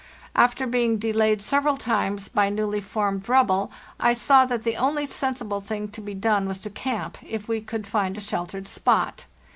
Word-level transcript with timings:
After 0.35 0.65
being 0.65 0.97
de 0.97 1.13
layed 1.13 1.43
several 1.43 1.77
times 1.77 2.27
by 2.27 2.49
newly 2.49 2.81
formed 2.81 3.29
rubble, 3.29 3.71
I 3.99 4.13
saw 4.13 4.45
that 4.45 4.63
the 4.63 4.75
only 4.75 5.05
sensible 5.05 5.61
thing 5.61 5.89
to 5.89 6.01
be 6.01 6.15
done 6.15 6.47
was 6.47 6.57
to 6.61 6.71
camp, 6.71 7.19
if 7.21 7.47
we 7.47 7.61
could 7.61 7.85
find 7.85 8.17
a 8.17 8.21
sheltered 8.21 8.67
spot. 8.67 9.25